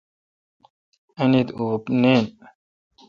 [1.21, 2.23] انیت اوپ نین۔